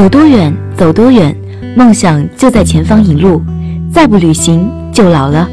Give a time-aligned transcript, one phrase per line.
[0.00, 1.36] 有多远走多远，
[1.76, 3.42] 梦想就在前方引路，
[3.92, 5.46] 再不旅行就老了。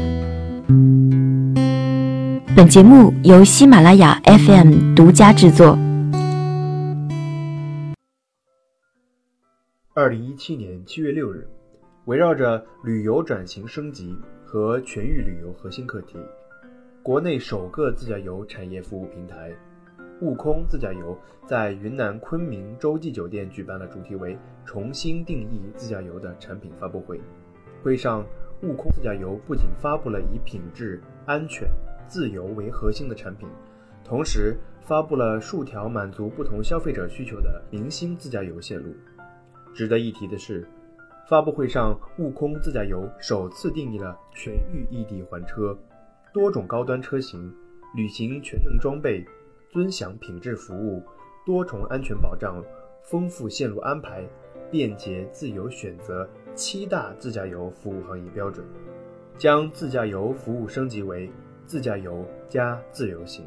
[2.56, 5.78] 本节目由喜马拉雅 FM 独家制作。
[9.92, 11.46] 二零一七年七月六日，
[12.06, 16.16] 围绕着旅游转型升级和全域旅游核心课题，
[17.02, 19.50] 国内首个自驾游产业服务平台。
[20.20, 21.16] 悟空自驾游
[21.46, 24.36] 在云南昆明洲际酒店举办了主题为
[24.66, 27.20] “重新定义自驾游”的产品发布会。
[27.82, 28.26] 会上，
[28.62, 31.68] 悟空自驾游不仅发布了以品质、安全、
[32.08, 33.48] 自由为核心的产品，
[34.02, 38.92] 同时发布了数条满足不同消费者需求的明星自驾游线路。
[39.72, 40.66] 值得一提的是，
[41.28, 45.78] 发布会上，悟空自驾游首次定义了全域异地还车，
[46.32, 47.54] 多种高端车型，
[47.94, 49.24] 旅行全能装备。
[49.78, 51.00] 尊享品质服务、
[51.46, 52.60] 多重安全保障、
[53.00, 54.28] 丰富线路安排、
[54.72, 58.66] 便捷自由选择七大自驾游服务行业标准，
[59.36, 61.30] 将自驾游服务升级为
[61.64, 63.46] 自驾游加自由行。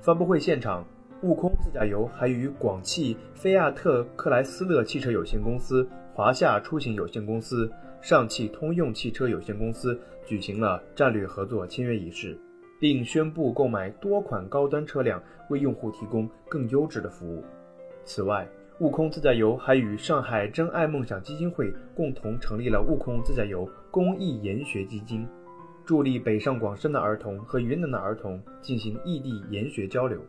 [0.00, 0.84] 发布会现场，
[1.22, 7.70] 悟空自驾游还与广汽菲亚特克莱斯勒汽车有限公司、华夏出行有限公司、
[8.02, 12.36] 上汽通用汽车有限公司举行了战略合作签约仪式。
[12.78, 17.44] 并宣布购买多款高端车辆，为用户提供更优质的服务。
[18.04, 18.46] 此外，
[18.80, 25.26] 悟空自驾游还与上海真爱梦想基金会共同成立了悟空自驾游公益研学基金，
[25.84, 30.20] 助力北上广深的儿童和云南的儿童进行异地研学交流。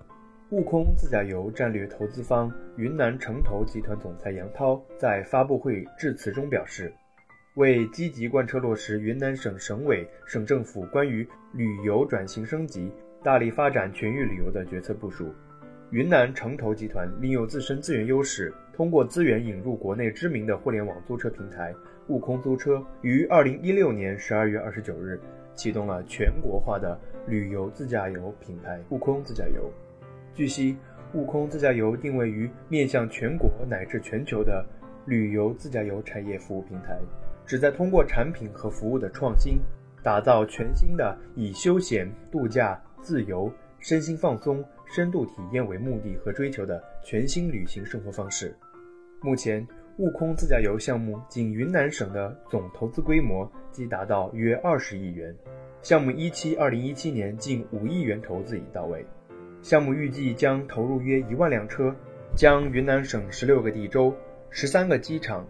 [0.50, 6.92] 悟空自驾游战略投资方云南城投集团总裁杨涛在发布会致辞中表示。
[7.56, 12.92] 为积极贯彻落实云南省省委、省政府关于旅游转型升级、
[13.24, 15.34] 大力发展全域旅游的决策部署，
[15.90, 21.74] 云南城投集团利用自身资源优势，通过资源引入国内知名的互联网租车平台
[22.08, 25.20] “悟空租车”，于二零一六年十二月二十九日
[25.56, 29.70] 启动了全国化的旅游自驾游品牌“悟空自驾游”。
[30.36, 30.78] 据悉
[31.14, 34.64] ，“悟空自驾游”定位于面向全国乃至全球的
[35.06, 36.98] 旅游自驾游产业服务平台。
[37.50, 39.60] 旨在通过产品和服务的创新，
[40.04, 48.56] 打造全新的以休闲、度假、自由、身心放松、深度体验为目的和追求的全新旅行生活方式。
[49.20, 49.68] 目前，
[49.98, 55.36] 悟空自驾游项目仅云南省的总投资规模即达到约二十亿元，
[55.82, 59.04] 项目一期二零一七年近五亿元投资已到位。
[59.64, 61.92] 项目预计将投入约一万辆车，
[62.36, 64.14] 将云南省十六个地州、
[64.52, 65.44] 十三个机场、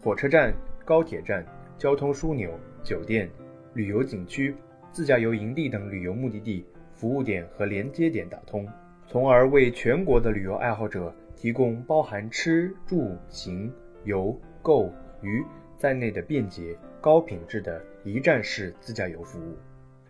[0.00, 0.54] 火车站。
[0.90, 1.46] 高铁站、
[1.78, 2.50] 交通枢纽、
[2.82, 3.30] 酒店、
[3.74, 4.52] 旅游景区、
[4.90, 8.66] 自驾游营地等旅游目的地、服务点和连接点打通，
[9.06, 14.92] 从而为全国的旅游爱好者提供包含吃住行游购
[15.22, 15.44] 娱
[15.76, 19.56] 在内的便捷、高品质的一站式自驾游服务。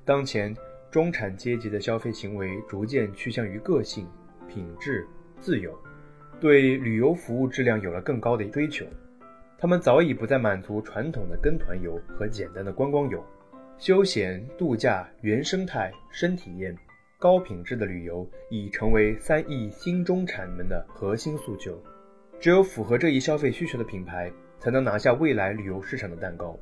[0.02, 0.56] 当前，
[0.90, 4.06] 中产阶级的消费行为逐渐趋向于个性、
[4.48, 5.06] 品质、
[5.40, 5.78] 自由，
[6.40, 8.86] 对旅游服务质量有了更高的追求。
[9.60, 13.22] 他们早已不再满足传统的跟团游和简单的观光游，
[13.76, 16.74] 休闲度假、原生态、深体验、
[17.18, 21.78] 高品质的旅游已成为三亿新中产们的核心诉求。
[22.40, 26.58] 只有符合这一消费需求的品牌，才能拿下未来旅游市场的蛋糕。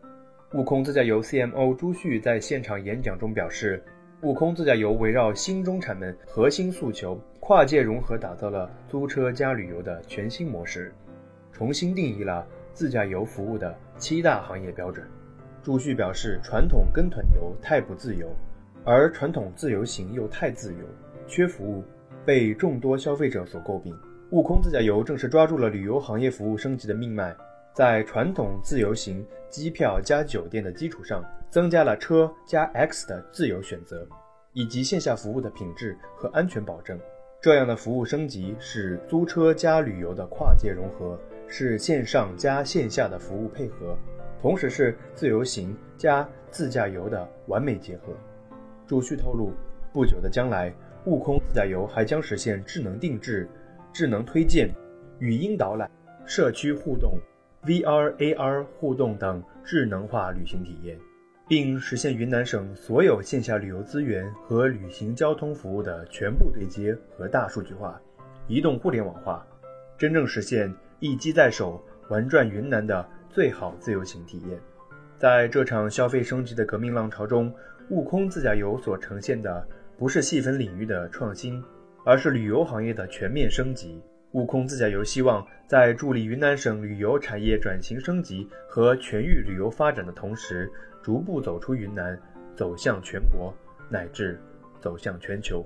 [0.54, 3.80] 悟空自驾游 CMO 朱旭在现场演讲中表示，
[4.22, 10.92] 悟空自驾游围绕新中产们核心诉求，跨界融合，打造了租车加旅游的全新模式，
[11.52, 12.44] 重新定义了。
[12.78, 15.04] 自驾游服务的七大行业标准。
[15.64, 18.30] 朱旭表示，传统跟团游太不自由，
[18.84, 20.84] 而传统自由行又太自由，
[21.26, 21.82] 缺服务，
[22.24, 23.92] 被众多消费者所诟病。
[24.30, 27.34] 悟空自驾游正是抓住了旅游行业服务升级的命脉，
[27.74, 34.06] 在传统自由行机票加酒店的基础上，增加了车加 X 的自由选择，
[34.52, 36.96] 以及线下服务的品质和安全保证。
[37.40, 41.18] 这样的服务升级是租车加旅游的跨界融合。
[41.48, 43.96] 是线上加线下的服务配合，
[44.40, 48.12] 同时是自由行加自驾游的完美结合。
[48.86, 49.52] 朱旭透露，
[49.92, 50.72] 不久的将来，
[51.06, 53.48] 悟空自驾游还将实现智能定制、
[53.92, 54.70] 智能推荐、
[55.18, 55.90] 语音导览、
[56.26, 57.18] 社区互动、
[57.64, 60.98] VR、AR 互动等智能化旅行体验，
[61.48, 68.00] 并实现云南省所有线下旅游资源和旅行交通服务的全部对接和大数据化、
[68.46, 69.46] 移动互联网化，
[69.96, 70.72] 真正实现。
[71.00, 74.58] 一机在手，玩转云南的最好自由行体验。
[75.16, 77.54] 在这场消费升级的革命浪潮中，
[77.90, 79.64] 悟空自驾游所呈现的
[79.96, 81.62] 不是细分领域的创新，
[82.04, 84.02] 而是旅游行业的全面升级。
[84.32, 90.70] 悟空自驾游希望在助力云南省旅游产业转型升级和全域旅游发展的同时，
[91.00, 92.20] 逐步走出云南，
[92.56, 93.54] 走向全国，
[93.88, 94.40] 乃至
[94.80, 95.64] 走向全球。